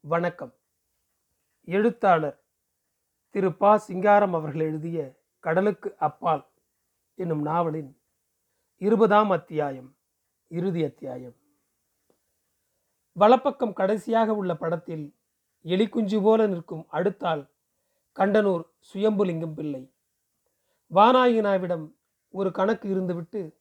[0.00, 0.54] வணக்கம்.
[1.64, 2.44] எழுத்தாளர்
[3.30, 3.54] திரு.
[3.54, 3.78] ப.
[3.78, 6.48] சிங்காரம் அவர்கள் எழுதிய கடலுக்கு அப்பால்
[7.14, 8.00] என்னும் நாவலின்
[8.76, 9.96] இருபதாம் அத்தியாயம்
[10.46, 11.34] இறுதி அத்தியாயம்.
[13.12, 15.16] வலப்பக்கம் கடைசியாக உள்ள படத்தில்
[15.64, 17.50] எலிக்குஞ்சு போல நிற்கும் அடுத்தாள்
[18.16, 19.94] கண்டனூர் சுயம்புலிங்கம் பிள்ளை.
[20.94, 21.94] வானாயினாவிடம்
[22.28, 23.56] ஒரு கணக்கு இருந்துவிட்டு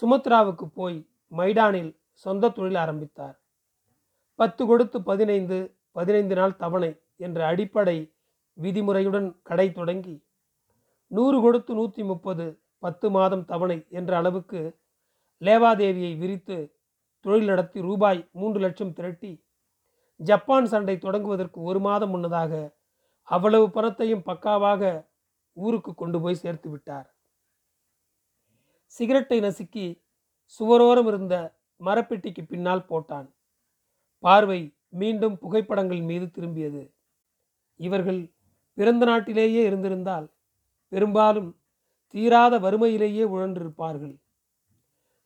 [0.00, 3.40] சுமத்ராவுக்கு போய் மைடானில் சொந்த தொழில் ஆரம்பித்தார்.
[4.40, 5.58] பத்து கொடுத்து பதினைந்து
[5.92, 7.98] பதினைந்து நாள் தவணை என்ற அடிப்படை
[8.58, 10.16] விதிமுறையுடன் கடை தொடங்கி
[11.10, 12.46] நூறு கொடுத்து நூற்றி முப்பது
[12.78, 14.60] பத்து மாதம் தவணை என்ற அளவுக்கு
[15.42, 16.58] லேவாதேவியை விரித்து
[17.24, 19.32] தொழில் நடத்தி ரூபாய் மூன்று லட்சம் திரட்டி
[20.20, 22.52] ஜப்பான் சண்டை தொடங்குவதற்கு ஒரு மாதம் முன்னதாக
[23.28, 24.82] அவ்வளவு பணத்தையும் பக்காவாக
[25.56, 27.08] ஊருக்கு கொண்டு போய் சேர்த்து விட்டார்.
[28.94, 29.86] சிகரெட்டை நசுக்கி
[30.46, 31.34] சுவரோரம் இருந்த
[31.80, 33.28] மரப்பெட்டிக்கு பின்னால் போட்டான்.
[34.24, 36.82] பார்வை மீண்டும் புகைப்படங்கள் மீது திரும்பியது.
[37.80, 38.20] இவர்கள்
[38.78, 40.26] பிறந்த நாட்டிலேயே இருந்திருந்தால்
[40.92, 41.50] பெரும்பாலும்
[42.14, 44.14] தீராத வறுமையிலேயே உழன்றிருப்பார்கள்.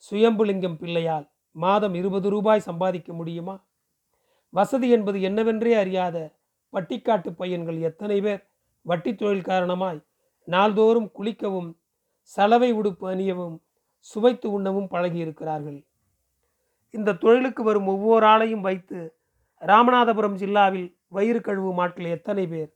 [0.07, 3.57] சுயம்புலிங்கம் பிள்ளையால் மாதம் இருபது ரூபாய் சம்பாதிக்க முடியுமா?
[4.55, 6.17] வசதி என்பது என்னவென்றே அறியாத
[6.73, 8.43] பட்டிக்காட்டு பையன்கள் எத்தனை பேர்
[8.87, 10.01] வட்டி தொழில் காரணமாய்
[10.49, 11.71] நாள்தோறும் குளிக்கவும்
[12.23, 13.57] சலவை உடுப்பு அணியவும்
[13.99, 15.81] சுவைத்து உண்ணவும் பழகியிருக்கிறார்கள்.
[16.95, 19.17] இந்த தொழிலுக்கு வரும் ஒவ்வொரு ஆளையும் வைத்து
[19.61, 22.71] ராமநாதபுரம் ஜில்லாவில் வயிறு கழுவும் ஆட்கள் எத்தனை பேர்?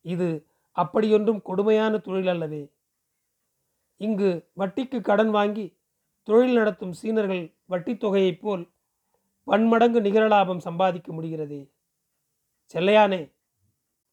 [0.00, 0.46] இது
[0.76, 2.72] அப்படியொன்றும் கொடுமையான தொழில் அல்லவே
[3.96, 5.78] இங்கு வட்டிக்கு கடன் வாங்கி
[6.22, 8.72] தொழில் நடத்தும் சீனர்கள் வட்டித் தொகையைப் போல்
[9.44, 11.62] பன்மடங்கு நிகர லாபம் சம்பாதிக்க முடிகிறதே.
[12.72, 13.22] செல்லையானே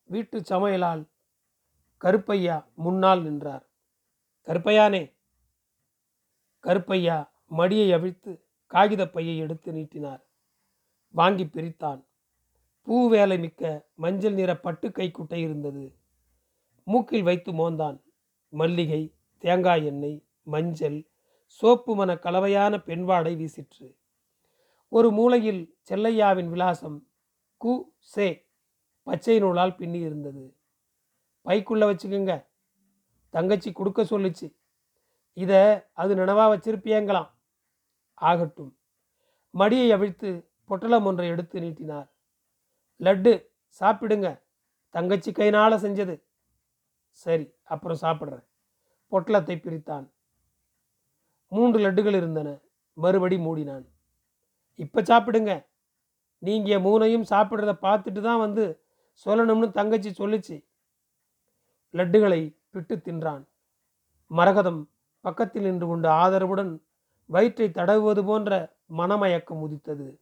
[0.04, 1.04] வீட்டு சமையலால்
[2.02, 3.64] கருப்பையா முன்னால் நின்றார்.
[4.46, 5.04] கருப்பையானே
[6.64, 7.18] கருப்பையா
[7.58, 10.26] மடியை அவிழ்த்து காகித பையை எடுத்து நீட்டினார்.
[11.10, 12.06] வாங்கி பிரித்தான்.
[12.82, 15.96] பூ வேலை மிக்க மஞ்சள் நிற பட்டு கைக்குட்டை இருந்தது.
[16.84, 18.04] மூக்கில் வைத்து மோந்தான்.
[18.50, 21.10] மல்லிகை தேங்காய் எண்ணெய் மஞ்சள்
[21.46, 23.96] சோப்பு மன கலவையான பெண்வாடை வீசிற்று.
[24.90, 27.08] ஒரு மூலையில் செல்லையாவின் விலாசம்
[27.66, 28.48] கு சே
[29.04, 30.58] பச்சை நூலால் பின்னி இருந்தது.
[31.46, 32.46] பைக்குள்ள வச்சுக்கோங்க.
[33.30, 34.56] தங்கச்சி கொடுக்க சொல்லுச்சு.
[35.34, 37.30] இதை அது நினைவா வச்சிருப்பியங்களாம்.
[38.18, 38.78] ஆகட்டும்.
[39.54, 42.14] மடியை அவிழ்த்து பொட்டலம் ஒன்றை எடுத்து நீட்டினார்.
[43.00, 43.46] லட்டு
[43.80, 44.42] சாப்பிடுங்க.
[44.90, 46.24] தங்கச்சி கைனால செஞ்சது.
[47.10, 48.46] சரி அப்புறம் சாப்பிட்றேன்.
[49.12, 50.12] பொட்டலத்தை பிரித்தான்.
[51.48, 52.60] மூன்று லட்டுகள் இருந்தன.
[52.94, 53.86] மறுபடி மூடினான்.
[54.76, 55.66] இப்போ சாப்பிடுங்க.
[56.38, 58.84] நீங்கள் மூணையும் சாப்பிட்றத பார்த்துட்டு தான் வந்து
[59.26, 60.66] சொல்லணும்னு தங்கச்சி சொல்லுச்சு.
[61.94, 63.44] லட்டுகளை பிட்டு தின்றான்.
[64.28, 64.90] மரகதம்
[65.20, 66.87] பக்கத்தில் நின்று கொண்டு ஆதரவுடன்
[67.30, 70.22] வயிற்றை தடவுவது போன்ற மனமயக்கம் உதித்தது.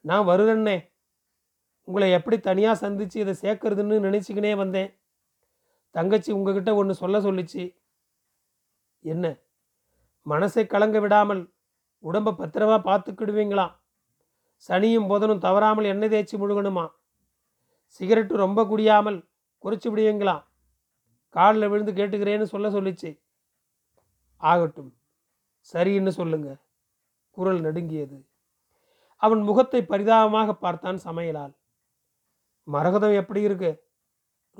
[0.00, 0.92] நான் வருகிறேன்னே
[1.84, 5.00] உங்களை எப்படி தனியாக சந்தித்து இதை சேர்க்கறதுன்னு நினச்சிக்கினே வந்தேன்.
[5.90, 7.76] தங்கச்சி உங்ககிட்ட ஒன்று சொல்ல சொல்லிச்சு.
[9.00, 9.36] என்ன?
[10.26, 11.52] மனசை கலங்க விடாமல்
[11.98, 13.76] உடம்பை பத்திரமா பார்த்துக்கிடுவீங்களாம்
[14.68, 16.88] சனியும் புதனும் தவறாமல் எண்ணெய் தேய்ச்சி முழுகணுமா?
[18.00, 19.28] சிகரெட்டு ரொம்ப குடியாமல்
[19.64, 20.44] குறைச்சி விடுவீங்களாம்
[21.28, 23.20] காலில் விழுந்து கேட்டுக்கிறேன்னு சொல்ல சொல்லிச்சு.
[24.36, 24.97] ஆகட்டும்.
[25.72, 26.48] சரின்னு சொல்லுங்க.
[27.30, 28.18] குரல் நடுங்கியது.
[29.16, 31.54] அவன் முகத்தை பரிதாபமாக பார்த்தான் சமையலால்.
[32.64, 33.70] மரகதம் எப்படி இருக்கு?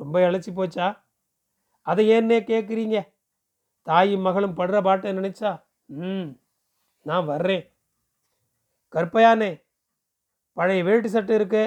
[0.01, 0.87] ரொம்ப இழைச்சி போச்சா?
[1.83, 2.99] அதை ஏன்னே கேட்குறீங்க
[3.83, 5.51] தாயும் மகளும் படுற பாட்டை நினைச்சா?
[5.87, 6.29] ம்
[7.03, 7.65] நான் வர்றேன்.
[8.95, 9.51] கற்பையானே
[10.53, 11.63] பழைய வேட்டி சட்டை இருக்கு.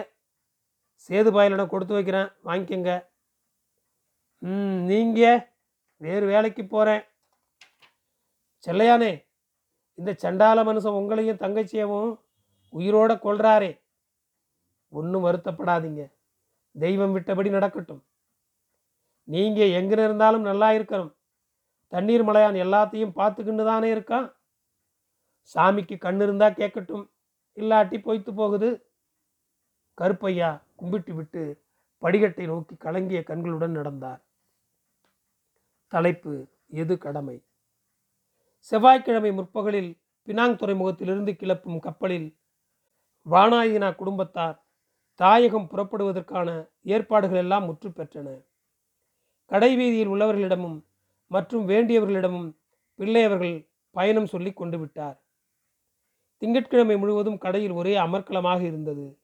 [1.09, 2.91] சேது பாயிலிடம் கொடுத்து வைக்கிறேன் வாங்கிக்கங்க.
[4.41, 5.41] ம் நீங்கள்
[5.97, 7.03] வேறு வேலைக்கு போகிறேன்
[8.65, 9.11] செல்லையானே
[10.01, 12.11] இந்த சண்டால மனுஷன் உங்களையும் தங்கச்சியவும்
[12.73, 13.71] உயிரோட கொள்றாரே
[14.89, 16.03] ஒன்றும் வருத்தப்படாதீங்க.
[16.75, 17.99] தெய்வம் விட்டபடி நடக்கட்டும்.
[19.23, 21.11] நீங்கள் எங்கே இருந்தாலும் நல்லா இருக்கணும்.
[21.87, 24.27] தண்ணீர் மலையான் எல்லாத்தையும் பார்த்துக்கின்னு தானே இருக்கான்
[25.55, 27.05] சாமிக்கு கண் இருந்தா கேட்கட்டும்.
[27.55, 28.69] இல்லாட்டி பொய்த்து போகுது.
[29.97, 31.43] கருப்பையா கும்பிட்டு விட்டு
[32.01, 34.21] படிகட்டை நோக்கி கலங்கிய கண்களுடன் நடந்தார்.
[35.87, 36.33] தலைப்பு
[36.67, 37.37] எது கடமை?
[38.71, 42.37] செவ்வாய்க்கிழமை முற்பகலில் பினாங் துறைமுகத்திலிருந்து கிளப்பும் கப்பலில்
[43.29, 44.63] வானாயினா குடும்பத்தார்
[45.15, 48.27] தாயகம் புறப்படுவதற்கான ஏற்பாடுகள் எல்லாம் முற்று பெற்றன
[49.45, 50.77] கடைவீதியில் உள்ளவர்களிடமும்
[51.27, 52.49] மற்றும் வேண்டியவர்களிடமும்
[52.95, 55.17] பிள்ளையவர்கள் பயணம் சொல்லி கொண்டு விட்டார்.
[56.37, 59.19] திங்கட்கிழமை முழுவதும் கடையில் ஒரே அமர்க்கலமாக இருந்தது.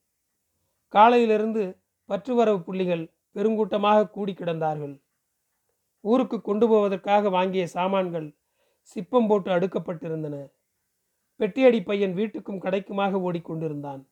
[0.88, 1.62] காலையிலிருந்து
[2.08, 3.04] பற்றுவரவு புள்ளிகள்
[3.34, 5.00] பெருங்கூட்டமாக கூடி கிடந்தார்கள்.
[6.00, 8.37] ஊருக்கு கொண்டு போவதற்காக வாங்கிய சாமான்கள்
[8.94, 10.52] சிப்பம் போட்டு அடுக்கப்பட்டிருந்தன.
[11.36, 14.04] பெட்டியடி பையன் வீட்டுக்கும் கடைக்குமாக ஓடிக்கொண்டிருந்தான்.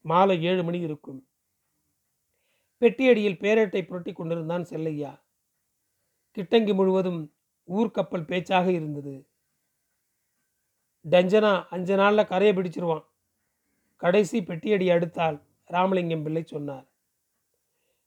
[0.00, 1.28] மாலை ஏழு மணி இருக்கும்.
[2.80, 5.22] பெட்டியடியில் பேரட்டை புரட்டி கொண்டிருந்தான் செல்லையா.
[6.36, 7.34] கிட்டங்கி முழுவதும்
[7.68, 9.28] ஊர்க்கப்பல் பேச்சாக இருந்தது.
[11.10, 13.04] டஞ்சனா அஞ்சு நாளில் கரையை பிடிச்சிருவான்.
[13.96, 16.86] கடைசி பெட்டியடி அடுத்தால் ராமலிங்கம் பிள்ளை சொன்னார்.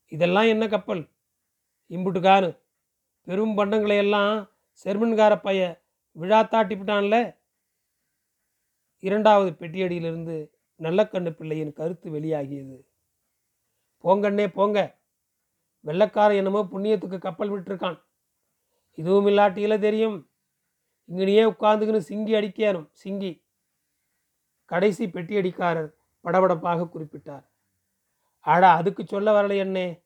[0.07, 1.09] இதெல்லாம் என்ன கப்பல்?
[1.89, 2.59] இம்புட்டுக்காரு
[3.23, 4.49] பெரும் பண்டங்களையெல்லாம்
[4.83, 5.87] செர்மன்கார பைய
[6.19, 7.37] விழா தாட்டிவிட்டான்ல
[8.99, 10.49] இரண்டாவது பெட்டியடியிலிருந்து
[10.79, 12.85] நல்லக்கண்ணு பிள்ளையின் கருத்து வெளியாகியது.
[14.03, 14.97] போங்கண்ணே போங்க.
[15.85, 18.01] வெள்ளக்கார என்னமோ புண்ணியத்துக்கு கப்பல் விட்டுருக்கான்.
[18.95, 20.29] இதுவும் இல்லாட்டியில தெரியும்.
[21.09, 23.45] இங்கனையே உட்காந்துக்கின்னு சிங்கி அடிக்கணும் சிங்கி.
[24.65, 25.91] கடைசி பெட்டியடிக்காரர்
[26.23, 27.45] படபடப்பாக குறிப்பிட்டார்.
[28.39, 30.03] ஆடா அதுக்கு சொல்ல வரல என்னே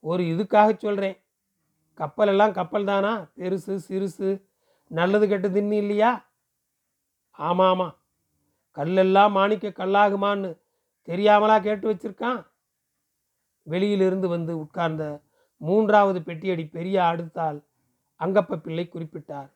[0.00, 1.16] ஒரு இதுக்காக சொல்கிறேன்
[1.94, 4.47] கப்பல் எல்லாம் கப்பல் தானா பெருசு சிறுசு.
[4.88, 6.30] நல்லது கெட்டதுன்னு இல்லையா?
[7.30, 7.96] ஆமாம் ஆமாம்
[8.74, 10.58] கல்லெல்லாம் மாணிக்க கல்லாகுமான்னு
[11.06, 12.46] தெரியாமலா கேட்டு வச்சிருக்கான்.
[13.62, 15.22] வெளியிலிருந்து வந்து உட்கார்ந்த
[15.56, 17.64] மூன்றாவது பெட்டியடி பெரிய அடுத்தால்
[18.18, 19.52] அங்கப்ப பிள்ளை குறிப்பிட்டார்.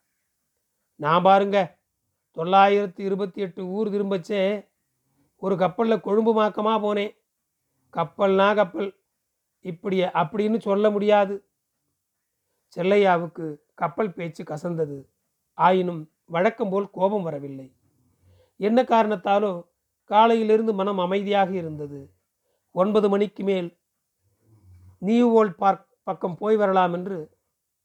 [0.96, 1.79] நான் பாருங்க
[2.34, 4.69] தொள்ளாயிரத்தி இருபத்தி எட்டு ஊர் திரும்பச்சே.
[5.37, 7.17] ஒரு கப்பலில் கொழும்பு மாக்கமாக போனேன்.
[7.93, 9.00] கப்பல்னா கப்பல்.
[9.61, 11.46] இப்படி அப்படின்னு சொல்ல முடியாது.
[12.76, 15.11] செல்லையாவுக்கு கப்பல் பேச்சு கசந்தது.
[15.54, 17.76] ஆயினும் வழக்கம் போல் கோபம் வரவில்லை.
[18.56, 19.69] என்ன காரணத்தாலோ
[20.04, 22.14] காலையிலிருந்து மனம் அமைதியாக இருந்தது.
[22.70, 23.81] ஒன்பது மணிக்கு மேல்
[24.99, 27.38] நியூ வேர்ல்ட் பார்க் பக்கம் போய் வரலாம் என்று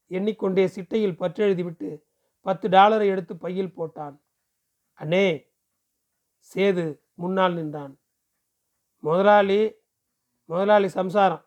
[0.06, 2.02] எண்ணிக்கொண்டே சிட்டையில் பற்றெழுதிவிட்டு
[2.40, 4.20] பத்து டாலரை எடுத்து பையில் போட்டான்.
[4.98, 5.50] அண்ணே
[6.54, 8.00] சேது முன்னால் நின்றான்.
[8.98, 9.74] முதலாளி
[10.44, 11.44] முதலாளி சம்சாரம்.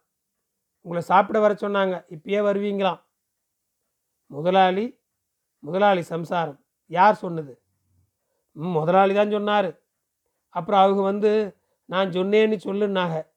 [0.81, 3.01] உங்களை சாப்பிட வர சொன்னாங்க இப்பயே வருவீங்களாம்.
[4.25, 5.00] முதலாளி
[5.63, 6.59] முதலாளி சம்சாரம்.
[6.87, 7.61] யார் சொன்னது?
[8.51, 9.81] முதலாளி தான் சொன்னார்.
[10.49, 13.29] அப்புறம் அவங்க வந்து நான் சொன்னேன்னு சொல்லுன்னாக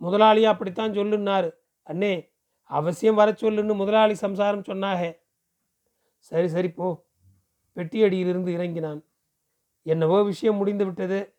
[0.00, 1.50] முதலாளியும் அப்படித்தான் சொல்லுன்னாரு.
[1.86, 2.32] அண்ணே
[2.62, 5.18] அவசியம் வர சொல்லுன்னு முதலாளி சம்சாரம் சொன்னாக
[6.18, 7.06] சரி சரி போ.
[7.76, 9.04] பெட்டியடியிலிருந்து இறங்கினான்.
[9.82, 11.34] என்னவோ விஷயம் முடிந்து விட்டது.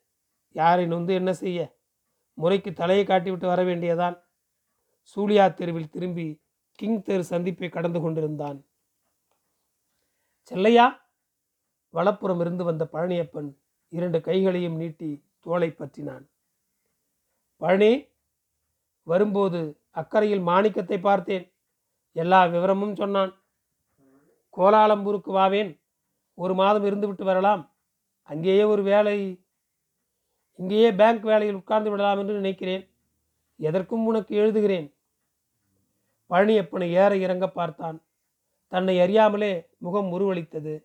[0.51, 1.75] யாரை நொந்து என்ன செய்ய?
[2.33, 4.21] முறைக்கு தலையை காட்டிவிட்டு வர வேண்டியதான்
[5.15, 6.41] சூலியா தெருவில் திரும்பி
[6.71, 8.66] கிங் தெரு சந்திப்பை கடந்து கொண்டிருந்தான்.
[10.47, 11.11] செல்லையா?
[11.89, 13.57] வலப்புறம் இருந்து வந்த பழனியப்பன்
[13.89, 16.25] இரண்டு கைகளையும் நீட்டி தோலை பற்றினான்.
[17.57, 18.07] பழனி
[19.03, 21.53] வரும்போது அக்கறையில் மாணிக்கத்தை பார்த்தேன்.
[22.11, 23.43] எல்லா விவரமும் சொன்னான்.
[24.57, 25.81] கோலாலம்பூருக்கு வாவேன்.
[26.33, 27.75] ஒரு மாதம் இருந்துவிட்டு வரலாம்.
[28.21, 29.45] அங்கேயே ஒரு வேலை
[30.53, 32.89] இங்கேயே பேங்க் வேலையில் உட்கார்ந்து விடலாம் என்று நினைக்கிறேன்.
[33.55, 34.93] எதற்கும் உனக்கு எழுதுகிறேன்.
[36.29, 38.06] பழனியப்பனை ஏற இறங்க பார்த்தான்.
[38.67, 40.83] தன்னை அறியாமலே முகம் உருவளித்தது.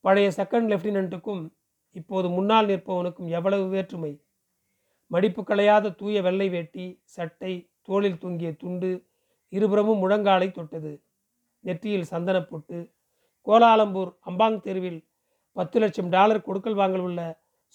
[0.00, 1.50] பழைய செகண்ட் லெப்டினண்ட்டுக்கும்
[1.92, 4.24] இப்போது முன்னால் நிற்பவனுக்கும் எவ்வளவு வேற்றுமை?
[5.06, 9.06] மடிப்பு களையாத தூய வெள்ளை வேட்டி சட்டை தோளில் தொங்கிய துண்டு
[9.48, 11.04] இருபுறமும் முழங்காலை தொட்டது.
[11.60, 12.94] நெற்றியில் சந்தனப்பொட்டு
[13.46, 15.08] கோலாலம்பூர் அம்பாங் தெருவில்
[15.52, 17.20] பத்து லட்சம் டாலர் கொடுக்கல் வாங்கல் உள்ள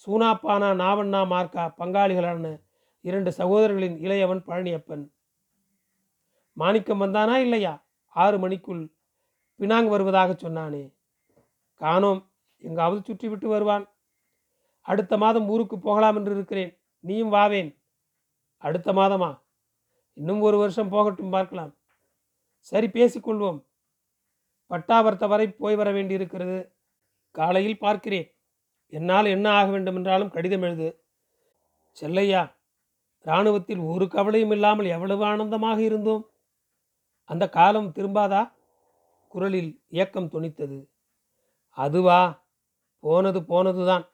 [0.05, 2.61] சூனாப்பானா நாவண்ணா மார்க்கா பங்காளிகளான
[3.01, 5.03] இரண்டு சகோதரர்களின் இளையவன் பழனியப்பன்.
[6.53, 7.87] மாணிக்கம் வந்தானா இல்லையா?
[8.07, 8.93] ஆறு மணிக்குள்
[9.61, 10.93] பினாங் வருவதாக சொன்னானே.
[11.73, 13.85] காணோம் எங்காவது சுற்றி விட்டு வருவான்.
[14.81, 16.79] அடுத்த மாதம் ஊருக்கு போகலாம் என்று இருக்கிறேன்.
[16.99, 17.81] நீயும் வாவேன்.
[18.57, 19.41] அடுத்த மாதமா?
[20.13, 21.75] இன்னும் ஒரு வருஷம் போகட்டும் பார்க்கலாம்.
[22.57, 23.59] சரி பேசிக்கொள்வோம்
[24.71, 26.75] பட்டாபர்த்த வரை போய் வர வேண்டியிருக்கிறது.
[27.31, 28.27] காலையில் பார்க்கிறேன்.
[28.87, 31.05] என்னால் என்ன ஆக வேண்டும் என்றாலும் கடிதம் எழுது.
[31.97, 32.41] செல்லையா
[33.25, 36.23] இராணுவத்தில் ஒரு கவலையும் இல்லாமல் எவ்வளவு ஆனந்தமாக இருந்தோம்.
[37.29, 38.41] அந்த காலம் திரும்பாதா?
[39.31, 40.87] குரலில் ஏக்கம் துணித்தது
[41.69, 42.45] அதுவா?
[42.99, 44.05] போனது போனதுதான்.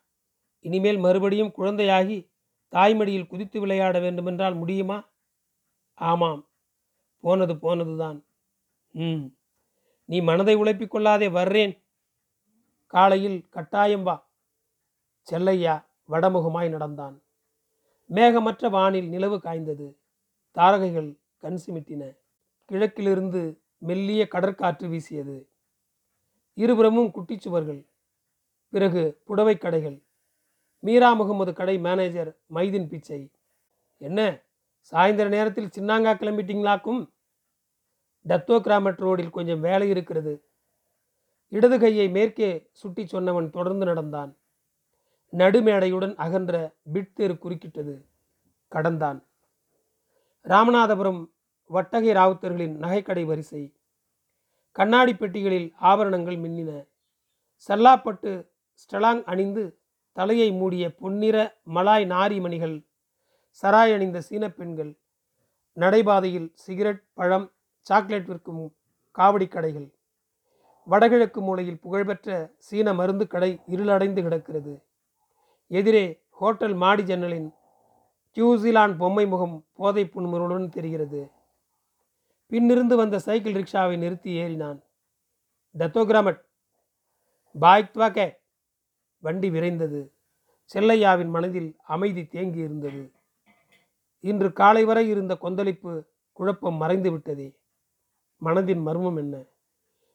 [0.60, 2.32] இனிமேல் மறுபடியும் குழந்தையாகி
[2.72, 5.10] தாய்மடியில் குதித்து விளையாட வேண்டுமென்றால் முடியுமா?
[5.94, 6.50] ஆமாம்.
[7.22, 8.26] போனது போனதுதான்.
[8.92, 9.26] ம்.
[10.06, 11.86] நீ மனதை உழைப்பிக் கொள்ளாதே வர்றேன்.
[12.88, 14.32] காலையில் கட்டாயம் வா.
[15.32, 15.90] செல்லையா?
[16.10, 17.24] வடமுகமாய் நடந்தான்.
[18.10, 19.98] மேகமற்ற வானில் நிலவு காய்ந்தது.
[20.52, 22.18] தாரகைகள் கண் சிமிட்டின.
[22.66, 25.50] கிழக்கிலிருந்து மெல்லிய கடற்காற்று வீசியது.
[26.54, 27.86] இருபுறமும் குட்டிச்சுவர்கள்.
[28.70, 30.04] பிறகு புடவை கடைகள்.
[30.80, 33.32] மீரா முகமது கடை மேனேஜர் மைதின் பிச்சை.
[33.98, 34.40] என்ன
[34.92, 37.12] சாயந்தர நேரத்தில் சின்னாங்கா கிளம்பிட்டீங்களாக்கும்?
[38.30, 40.44] டத்தோ கிராமட் ரோடில் கொஞ்சம் வேலை இருக்கிறது.
[41.48, 44.38] இடது கையை மேற்கே சுட்டி சொன்னவன் தொடர்ந்து நடந்தான்.
[45.32, 48.06] நடுமேடையுடன் அகன்ற பிட் தெரு குறுக்கிட்டது.
[48.68, 49.26] கடந்தான்.
[50.44, 51.26] ராமநாதபுரம்
[51.68, 53.74] வட்டகை ராவுத்தர்களின் நகைக்கடை வரிசை.
[54.72, 56.88] கண்ணாடி பெட்டிகளில் ஆபரணங்கள் மின்னின.
[57.68, 59.78] சல்லாப்பட்டு ஸ்டலாங் அணிந்து
[60.12, 62.86] தலையை மூடிய பொன்னிற மலாய் நாரி மணிகள்
[63.62, 64.98] சராய் அணிந்த சீனப் பெண்கள்
[65.76, 68.76] நடைபாதையில் சிகரெட் பழம் சாக்லேட் விற்கும்
[69.18, 69.94] காவடி கடைகள்.
[70.84, 74.84] வடகிழக்கு மூலையில் புகழ்பெற்ற சீன மருந்து கடை இருளடைந்து கிடக்கிறது.
[75.68, 77.54] எதிரே ஹோட்டல் மாடி ஜன்னலின்
[78.34, 81.36] நியூசிலாந்து பொம்மை முகம் போதை புன்முருளுடன் தெரிகிறது.
[82.52, 84.82] பின்னிருந்து வந்த சைக்கிள் ரிக்ஷாவை நிறுத்தி ஏறினான்.
[85.78, 86.42] டத்தோகிராமட்
[87.62, 88.38] பாய்த்வா கே
[89.18, 90.12] வண்டி விரைந்தது.
[90.74, 93.12] செல்லையாவின் மனதில் அமைதி தேங்கி இருந்தது.
[94.20, 97.60] இன்று காலை வரை இருந்த கொந்தளிப்பு குழப்பம் மறைந்து விட்டதே.
[98.46, 99.44] மனதின் மர்மம் என்ன?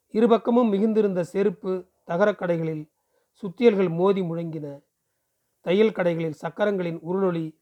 [0.08, 2.90] இருபக்கமும் மிகுந்திருந்த செருப்பு தகரக் கடைகளில்
[3.42, 4.82] சுத்தியல்கள் மோதி முழங்கின.
[5.60, 7.58] தையல் கடைகளில் சக்கரங்களின் உருளொளி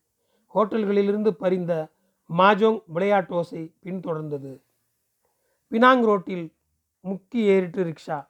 [0.55, 1.89] ஹோட்டல்களிலிருந்து பறிந்த
[2.37, 4.63] மாஜோங் விளையாட்டோசை பின்தொடர்ந்தது.
[5.71, 6.57] பினாங் ரோட்டில்
[7.05, 8.29] முக்கி ஏறிட்டு ரிக்ஷா.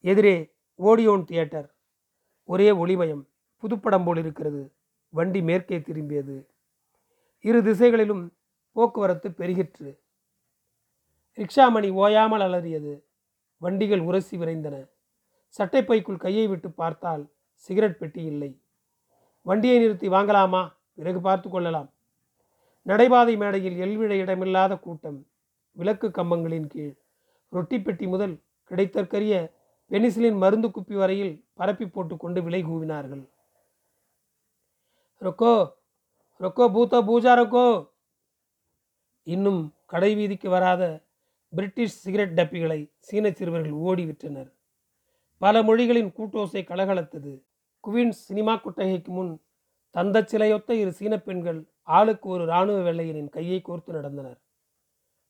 [0.00, 1.74] எதிரே ஓடியோன் தியேட்டர்.
[2.44, 3.28] ஒரே ஒளிமயம்.
[3.62, 4.72] புதுப்படம் போல் இருக்கிறது
[5.08, 6.46] வண்டி மேற்கே திரும்பியது.
[7.40, 8.36] இரு திசைகளிலும்
[8.72, 9.98] போக்குவரத்து பெருகிற்று.
[11.36, 13.02] ரிக்ஷா மணி ஓயாமல் அலறியது.
[13.58, 14.90] வண்டிகள் உரசி விரைந்தன.
[15.58, 18.60] சட்டைப்பைக்குள் கையை விட்டு பார்த்தால் சிகரெட் பெட்டி இல்லை.
[19.42, 20.72] வண்டியை நிறுத்தி வாங்கலாமா?
[20.94, 21.91] பிறகு பார்த்து கொள்ளலாம்.
[22.82, 25.26] நடைபாதை மேடையில் எல்விழ இடமில்லாத கூட்டம்
[25.72, 26.94] விளக்கு கம்பங்களின் கீழ்.
[27.48, 28.34] ரொட்டி பெட்டி முதல்
[28.70, 29.34] கிடைத்தற்கரிய
[29.90, 33.22] பெனிசிலின் மருந்து குப்பி வரையில் பரப்பி போட்டுக்கொண்டு விலை கூவினார்கள்.
[35.20, 35.52] ரொக்கோ
[36.40, 37.66] ரொக்கோ பூத்தோ பூஜா ரொக்கோ.
[39.22, 40.82] இன்னும் கடை வீதிக்கு வராத
[41.48, 44.50] பிரிட்டிஷ் சிகரெட் டப்பிகளை சீன சிறுவர்கள் ஓடி விற்றனர்.
[45.38, 47.32] பல மொழிகளின் கூட்டோசை கலகலத்தது.
[47.84, 49.32] குவின்ஸ் சினிமா கொட்டகைக்கு முன்
[49.90, 54.38] தந்த சிலையொத்த இரு சீன பெண்கள் ஆளுக்கு ஒரு இராணுவ வெள்ளையனின் கையை கோர்த்து நடந்தனர்.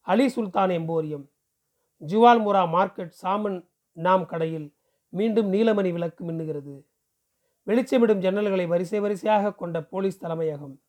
[0.01, 1.27] அலி சுல்தான் எம்போரியம்
[2.03, 4.75] ஜுவால்முரா மார்க்கெட் சாமன் நாம் கடையில்
[5.09, 6.85] மீண்டும் நீலமணி விளக்கு மின்னுகிறது.
[7.67, 10.81] வெளிச்சமிடும் ஜன்னல்களை வரிசை வரிசையாக கொண்ட போலீஸ் தலைமையகம்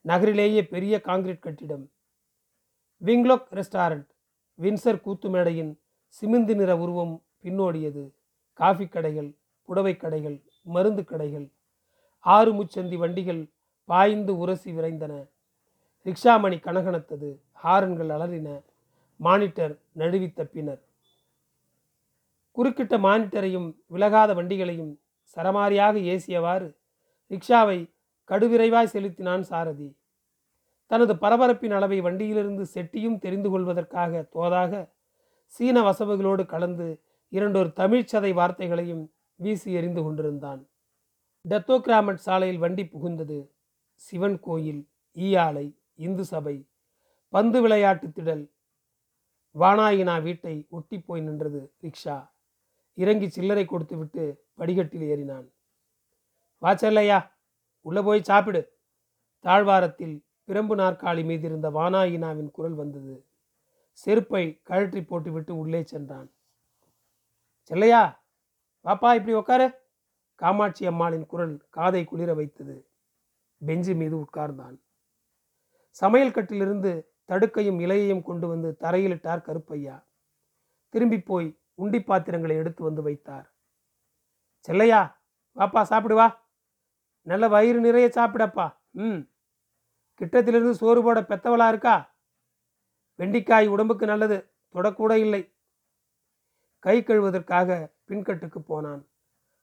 [0.00, 1.90] நகரிலேயே பெரிய காங்கிரீட் கட்டிடம்
[3.02, 4.08] விங்லோக் ரெஸ்டாரண்ட்
[4.58, 5.72] வின்சர் கூத்து மேடையின்
[6.22, 8.14] சிமிந்து நிற உருவம் பின்னோடியது
[8.52, 9.30] காஃபி கடைகள்
[9.64, 11.46] புடவை கடைகள் மருந்து கடைகள்
[12.20, 13.53] ஆறு முச்சந்தி வண்டிகள்
[13.84, 15.28] பாய்ந்து உரசி விரைந்தன.
[16.04, 17.38] ரிக்ஷா மணி கனகனத்தது.
[17.64, 18.62] ஹாரன்கள் அலறின.
[19.16, 20.82] மானிட்டர் நழுவி தப்பினர்
[22.56, 24.96] குறுக்கிட்ட மானிட்டரையும் விலகாத வண்டிகளையும்
[25.36, 26.76] சரமாரியாக ஏசியவாறு
[27.30, 27.90] ரிக்ஷாவை
[28.28, 29.96] கடுவிரைவாய் செலுத்தினான் சாரதி.
[30.86, 34.90] தனது பரபரப்பின் அளவை வண்டியிலிருந்து செட்டியும் தெரிந்து கொள்வதற்காக தோதாக
[35.46, 40.66] சீன வசவுகளோடு கலந்து இரண்டொரு தமிழ்ச்சதை வார்த்தைகளையும் வீசி எறிந்து கொண்டிருந்தான்.
[41.48, 43.53] டெத்தோகிராமட் சாலையில் வண்டி புகுந்தது.
[43.94, 46.68] சிவன் கோயில் ஈயாலை இந்து சபை
[47.28, 48.52] பந்து விளையாட்டு திடல்
[49.54, 52.28] வானாயினா வீட்டை ஒட்டி போய் நின்றது ரிக்ஷா.
[52.94, 55.46] இறங்கி சில்லறை கொடுத்துவிட்டு படிகட்டில் ஏறினான்.
[56.62, 57.30] வாச்சல்லையா
[57.80, 58.62] உள்ளே போய் சாப்பிடு.
[59.40, 63.26] தாழ்வாரத்தில் பிரம்பு நாற்காலி மீது இருந்த வானாயினாவின் குரல் வந்தது.
[63.90, 66.28] செருப்பை கழற்றி போட்டுவிட்டு உள்ளே சென்றான்.
[67.70, 68.02] செல்லையா
[68.84, 69.66] பாப்பா இப்படி உட்காரு
[70.34, 72.76] காமாட்சி அம்மாளின் குரல் காதை குளிர வைத்தது.
[73.66, 74.82] பெஞ்சு மீது உட்கார்ந்தான்.
[75.90, 80.06] சமையல் கட்டிலிருந்து தடுக்கையும் இலையையும் கொண்டு வந்து தரையிலிட்டார் கருப்பையா.
[80.88, 83.54] திரும்பி போய் உண்டி பாத்திரங்களை எடுத்து வந்து வைத்தார்.
[84.68, 85.16] செல்லையா
[85.56, 86.48] வாப்பா சாப்பிடு வா.
[87.20, 88.76] நல்ல வயிறு நிறைய சாப்பிடப்பா.
[88.90, 89.18] ம்.
[90.20, 92.16] கிட்டத்திலிருந்து சோறு போட பெத்தவளா இருக்கா?
[93.18, 95.54] வெண்டிக்காய் உடம்புக்கு நல்லது தொடக்கூட இல்லை.
[96.78, 99.08] கை கழுவதற்காக பின்கட்டுக்கு போனான்.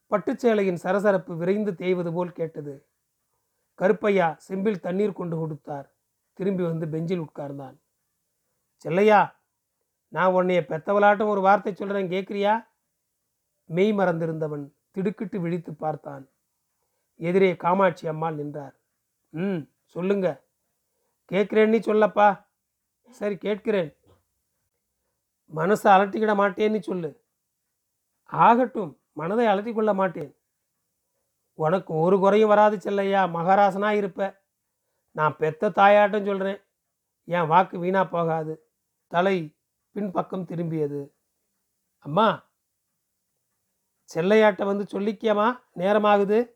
[0.09, 2.90] பட்டுச்சேலையின் சரசரப்பு விரைந்து தேய்வது போல் கேட்டது.
[3.81, 5.87] கருப்பையா செம்பில் தண்ணீர் கொண்டு கொடுத்தார்.
[6.33, 7.77] திரும்பி வந்து பெஞ்சில் உட்கார்ந்தான்.
[8.75, 9.35] செல்லையா
[10.07, 12.67] நான் உன்னைய பெத்தவளாட்டம் ஒரு வார்த்தை சொல்கிறேன் கேட்குறியா
[13.65, 16.29] மெய் மறந்திருந்தவன் திடுக்கிட்டு விழித்து பார்த்தான்.
[17.15, 18.75] எதிரே காமாட்சி அம்மாள் நின்றார்.
[19.29, 20.43] ம் சொல்லுங்க.
[21.31, 22.45] கேட்குறேன்னு சொல்லப்பா.
[23.09, 23.97] சரி கேட்கிறேன்.
[25.55, 27.23] மனசை அலட்டிக்கிட மாட்டேன்னு சொல்லு.
[28.25, 30.35] ஆகட்டும் மனதை அலட்டி கொள்ள மாட்டேன்.
[31.53, 34.41] உனக்கு ஒரு குறையும் வராது செல்லையா மகாராசனாக இருப்ப.
[35.11, 36.61] நான் பெத்த தாயாட்டம் சொல்கிறேன்
[37.23, 38.69] என் வாக்கு வீணாக போகாது.
[39.07, 39.55] தலை
[39.91, 41.09] பின்பக்கம் திரும்பியது.
[41.97, 42.49] அம்மா
[44.15, 46.51] செல்லையாட்ட வந்து சொல்லிக்கியம்மா நேரமாகுது.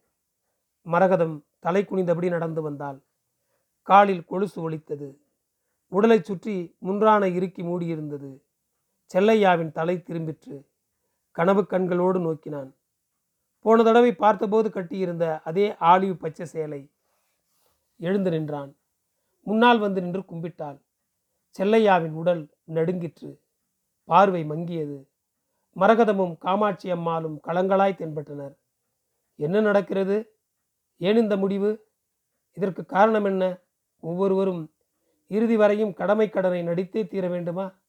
[0.85, 3.03] மரகதம் தலை குனிந்தபடி நடந்து வந்தாள்.
[3.81, 5.19] காலில் கொலுசு ஒலித்தது.
[5.87, 8.41] உடலை சுற்றி முன்றான இறுக்கி மூடியிருந்தது.
[9.13, 10.65] செல்லையாவின் தலை திரும்பிற்று.
[11.31, 12.75] கனவு கண்களோடு நோக்கினான்.
[13.65, 16.91] போன தடவை பார்த்தபோது கட்டியிருந்த அதே ஆலிவ் பச்சை சேலை.
[17.97, 18.77] எழுந்து நின்றான்.
[19.41, 20.81] முன்னால் வந்து நின்று கும்பிட்டாள்.
[21.57, 23.41] செல்லையாவின் உடல் நடுங்கிற்று.
[24.03, 25.07] பார்வை மங்கியது.
[25.75, 28.57] மரகதமும் காமாட்சி அம்மாளும் களங்களாய் தென்பட்டனர்.
[29.35, 30.37] என்ன நடக்கிறது?
[30.97, 31.87] ஏன் இந்த முடிவு?
[32.51, 33.57] இதற்கு காரணம் என்ன?
[33.99, 34.75] ஒவ்வொருவரும்
[35.27, 37.79] இறுதி வரையும் கடமை கடனை நடித்தே தீர வேண்டுமா?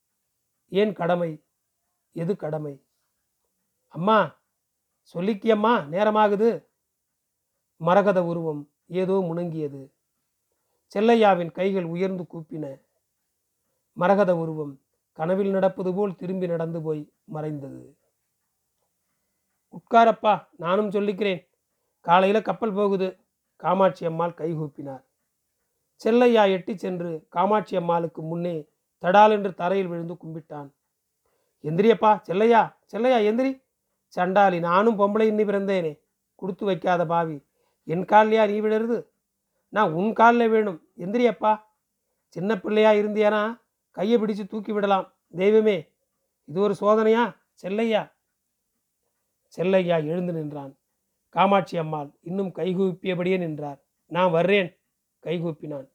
[0.68, 1.44] ஏன் கடமை?
[2.12, 2.86] எது கடமை?
[3.88, 4.35] அம்மா
[5.14, 6.66] சொல்லிக்கியம்மா நேரமாகுது.
[7.76, 9.92] மரகத உருவம் ஏதோ முணங்கியது.
[10.94, 12.80] செல்லையாவின் கைகள் உயர்ந்து கூப்பின.
[13.92, 14.80] மரகத உருவம்
[15.12, 17.96] கனவில் நடப்பது போல் திரும்பி நடந்து போய் மறைந்தது.
[19.72, 21.48] உட்காரப்பா நானும் சொல்லிக்கிறேன்.
[22.00, 23.18] காலையில் கப்பல் போகுது.
[23.56, 25.04] காமாட்சி அம்மாள் கைகூப்பினார்
[26.04, 28.68] செல்லையா எட்டி சென்று காமாட்சி அம்மாளுக்கு முன்னே
[29.02, 30.68] தடாலென்று தரையில் விழுந்து கும்பிட்டான்.
[31.64, 33.64] எந்திரியப்பா செல்லையா செல்லையா எந்திரி.
[34.06, 36.00] சண்டாளி நானும் பொம்பளை இன்னி பிறந்தேனே.
[36.34, 37.44] கொடுத்து வைக்காத பாவி.
[37.84, 39.06] என் கால்லையா நீ விழுறது?
[39.68, 41.60] நான் உன் காலில் வேணும் எந்திரியப்பா.
[42.28, 43.60] சின்ன பிள்ளையா இருந்தியானா
[43.90, 45.12] கையை பிடிச்சு தூக்கி விடலாம்.
[45.36, 45.88] தெய்வமே
[46.44, 47.36] இது ஒரு சோதனையா?
[47.62, 48.12] செல்லையா?
[49.56, 50.76] செல்லையா எழுந்து நின்றான்.
[51.28, 53.80] காமாட்சி அம்மாள் இன்னும் கைகூப்பியபடியே நின்றார்.
[54.06, 54.78] நான் வர்றேன்
[55.22, 55.88] கைகூப்பினான்.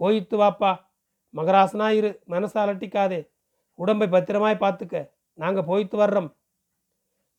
[0.00, 0.86] போயித்து வாப்பா.
[1.34, 2.20] மகராசனா இரு.
[2.28, 3.30] மனசை அலட்டிக்காதே.
[3.74, 5.10] உடம்பை பத்திரமாய் பார்த்துக்க.
[5.34, 6.36] நாங்கள் போயித்து வர்றோம்.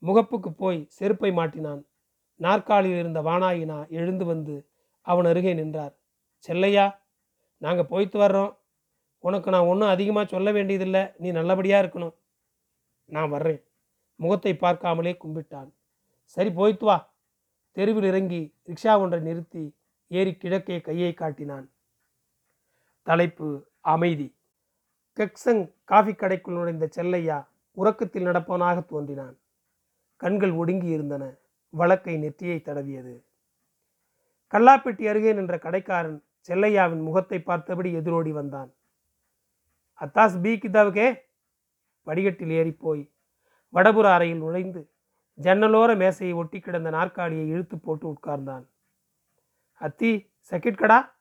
[0.01, 1.85] முகப்புக்கு போய் செருப்பை மாட்டினான்.
[2.35, 4.69] நாற்காலியில் இருந்த வானாயினா எழுந்து வந்து
[5.01, 5.97] அவன் அருகே நின்றார்.
[6.37, 6.99] செல்லையா
[7.57, 8.57] நாங்கள் போய்த்து வர்றோம்.
[9.19, 11.11] உனக்கு நான் ஒன்றும் அதிகமாக சொல்ல வேண்டியதில்லை.
[11.17, 12.15] நீ நல்லபடியாக இருக்கணும்.
[13.05, 13.63] நான் வர்றேன்.
[14.15, 15.69] முகத்தை பார்க்காமலே கும்பிட்டான்.
[16.23, 17.13] சரி போய்த்து வா.
[17.71, 19.77] தெருவில் இறங்கி ரிக்ஷா ஒன்றை நிறுத்தி
[20.07, 21.71] ஏறி கிழக்கே கையை காட்டினான்.
[23.03, 24.35] தலைப்பு அமைதி.
[25.15, 29.38] கெக்சங் காஃபி கடைக்குள் நுழைந்த செல்லையா உறக்கத்தில் நடப்பவனாக தோன்றினான்.
[30.19, 31.37] கண்கள் ஒடுங்கி இருந்தன
[31.69, 33.23] வழக்கை நெற்றியை தடவியது.
[34.51, 38.73] கல்லாப்பெட்டி அருகே நின்ற கடைக்காரன் செல்லையாவின் முகத்தை பார்த்தபடி எதிரோடி வந்தான்.
[39.99, 40.55] அத்தாஸ் பி.
[40.55, 41.21] கிதாவுக்கே?
[42.05, 43.11] வடிகட்டில் ஏறிப்போய்
[43.73, 44.91] வடபுற அறையில் நுழைந்து
[45.41, 48.65] ஜன்னலோர மேசையை ஒட்டி கிடந்த நாற்காலியை இழுத்து போட்டு உட்கார்ந்தான்.
[49.73, 51.11] அத்தி செக்கிட்கடா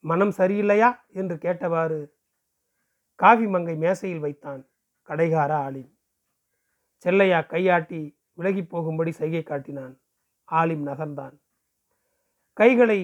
[0.00, 1.00] மனம் சரியில்லையா?
[1.08, 2.10] என்று கேட்டவாறு
[3.14, 4.68] காவி மங்கை மேசையில் வைத்தான்
[5.02, 5.97] கடைகார ஆளின்.
[7.04, 9.94] செல்லையா கையாட்டி விலகி போகும்படி சைகை காட்டினான்.
[10.48, 11.34] ஆலிம் நகர்ந்தான்.
[12.52, 13.00] கைகளை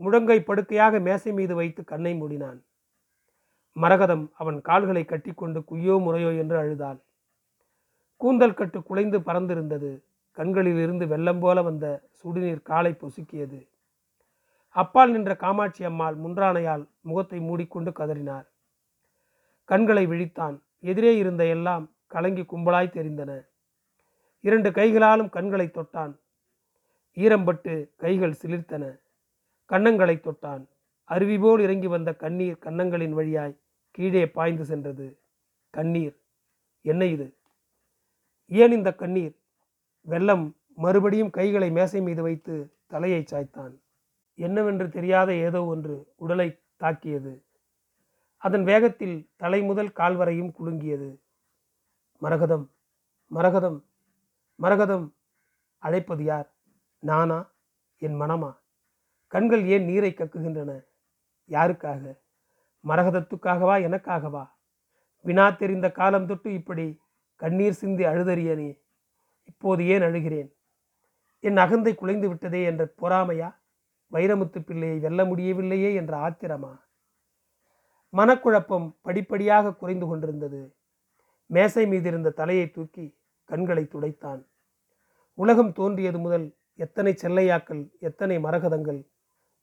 [0.00, 2.58] முழங்கை படுக்கையாக மேசை மீது வைத்து கண்ணை மூடினான்.
[3.76, 7.00] மரகதம் அவன் கால்களை கட்டிக்கொண்டு குய்யோ முறையோ என்று அழுதாள்
[8.16, 9.90] கூந்தல் கட்டு குலைந்து பறந்திருந்தது.
[10.32, 13.60] கண்களில் இருந்து வெள்ளம் போல வந்த சுடுநீர் காலை பொசுக்கியது.
[14.76, 18.46] அப்பால் நின்ற காமாட்சி அம்மாள் முன்றானையால் முகத்தை மூடிக்கொண்டு கதறினார்
[19.64, 20.56] கண்களை விழித்தான்.
[20.80, 23.46] எதிரே இருந்த எல்லாம் கலங்கி கும்பலாய் தெரிந்தன.
[24.40, 26.14] இரண்டு கைகளாலும் கண்களை தொட்டான்.
[27.14, 29.00] ஈரம்பட்டு கைகள் சிலிர்த்தன.
[29.68, 30.64] கன்னங்களை தொட்டான்.
[31.04, 33.58] அருவி போல் இறங்கி வந்த கண்ணீர் கன்னங்களின் வழியாய்
[33.90, 35.18] கீழே பாய்ந்து சென்றது.
[35.70, 36.16] கண்ணீர்.
[36.80, 37.36] என்ன இது?
[38.48, 39.36] ஏன் இந்த கண்ணீர்?
[40.00, 43.78] வெள்ளம் மறுபடியும் கைகளை மேசை மீது வைத்து தலையை சாய்த்தான்.
[44.34, 47.44] என்னவென்று தெரியாத ஏதோ ஒன்று உடலை தாக்கியது.
[48.36, 51.18] அதன் வேகத்தில் தலை முதல் கால் வரையும் குலுங்கியது.
[52.22, 52.70] மரகதம்
[53.34, 53.86] மரகதம்
[54.62, 55.12] மரகதம்.
[55.78, 56.54] அழைப்பது யார்?
[56.98, 57.50] நானா?
[57.96, 58.58] என் மனமா?
[59.26, 60.84] கண்கள் ஏன் நீரை கக்குகின்றன?
[61.48, 62.18] யாருக்காக?
[62.88, 64.50] மரகதத்துக்காகவா எனக்காகவா?
[65.22, 67.00] வினா தெரிந்த காலம் தொட்டு இப்படி
[67.36, 68.80] கண்ணீர் சிந்தி அழுதறியனே
[69.44, 70.54] இப்போது ஏன் அழுகிறேன்?
[71.40, 73.54] என் அகந்தை குலைந்து விட்டதே என்ற பொறாமையா?
[74.12, 76.80] வைரமுத்து பிள்ளையை வெல்ல முடியவில்லையே என்ற ஆத்திரமா?
[78.12, 80.77] மனக்குழப்பம் படிப்படியாக குறைந்து கொண்டிருந்தது.
[81.50, 84.44] மேசை மீதிருந்த தலையை தூக்கி கண்களை துடைத்தான்.
[85.34, 89.06] உலகம் தோன்றியது முதல் எத்தனை செல்லையாக்கள் எத்தனை மரகதங்கள்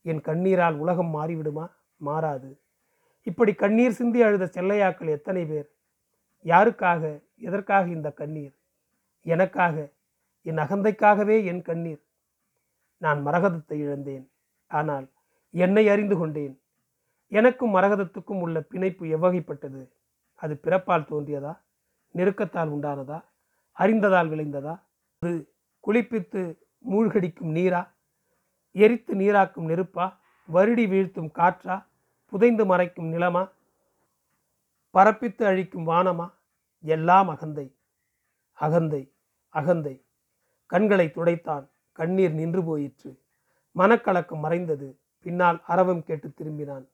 [0.02, 1.70] என் கண்ணீரால் உலகம் மாறிவிடுமா?
[1.96, 2.60] மாறாது.
[3.22, 5.68] இப்படி கண்ணீர் சிந்தி அழுத செல்லையாக்கள் எத்தனை பேர்?
[6.44, 8.54] யாருக்காக எதற்காக இந்த கண்ணீர்?
[9.22, 9.92] எனக்காக
[10.42, 12.02] என் அகந்தைக்காகவே என் கண்ணீர்.
[12.98, 14.30] நான் மரகதத்தை இழந்தேன்.
[14.66, 15.06] ஆனால்
[15.50, 16.60] என்னை அறிந்து கொண்டேன்.
[17.28, 19.90] எனக்கும் மரகதத்துக்கும் உள்ள பிணைப்பு எவ்வகைப்பட்டது?
[20.34, 21.64] அது பிறப்பால் தோன்றியதா?
[22.16, 23.24] நெருக்கத்தால் உண்டானதா?
[23.72, 24.80] அறிந்ததால் விளைந்ததா?
[25.18, 25.52] அது
[25.86, 26.58] குளிப்பித்து
[26.90, 27.88] மூழ்கடிக்கும் நீரா?
[28.72, 30.16] எரித்து நீராக்கும் நெருப்பா?
[30.52, 31.86] வருடி வீழ்த்தும் காற்றா?
[32.26, 33.50] புதைந்து மறைக்கும் நிலமா?
[34.94, 36.32] பரப்பித்து அழிக்கும் வானமா?
[36.80, 37.74] எல்லாம் அகந்தை.
[38.52, 39.10] அகந்தை
[39.54, 40.04] அகந்தை.
[40.66, 43.20] கண்களை துடைத்தான் கண்ணீர் நின்று போயிற்று.
[43.76, 44.98] மனக்கலக்கம் மறைந்தது.
[45.20, 46.86] பின்னால் அரவம் கேட்டு திரும்பினான்.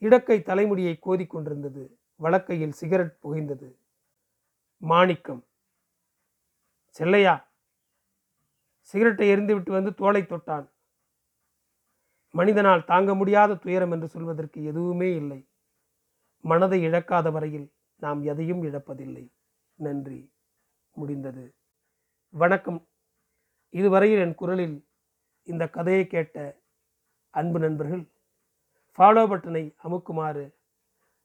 [0.00, 3.76] இடக்கை தலைமுடியை கோதிக்கொண்டிருந்தது வழக்கையில் சிகரெட் புகைந்தது.
[4.84, 5.46] மாணிக்கம்.
[6.88, 7.52] செல்லையா?
[8.80, 10.70] சிகரெட்டை எரிந்துவிட்டு வந்து தோலை தொட்டான்.
[12.30, 15.48] மனிதனால் தாங்க முடியாத துயரம் என்று சொல்வதற்கு எதுவுமே இல்லை.
[16.40, 19.32] மனதை இழக்காத வரையில் நாம் எதையும் இழப்பதில்லை.
[19.74, 20.32] நன்றி.
[20.92, 21.54] முடிந்தது.
[22.28, 22.88] வணக்கம்.
[23.68, 24.88] இதுவரையில் என் குரலில்
[25.42, 26.60] இந்த கதையை கேட்ட
[27.30, 28.02] அன்பு நண்பர்கள்
[28.98, 30.54] ஃபாலோ பட்டனை அமுக்குமாறு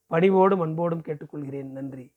[0.09, 1.71] பணிவோடும் அன்போடும் கேட்டுக்கொள்கிறேன்.
[1.71, 2.13] நன்றி.